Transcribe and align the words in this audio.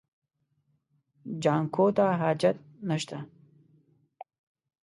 جانکو 1.43 1.85
ته 1.97 2.05
حاجت 2.21 2.57
نشته. 2.89 3.17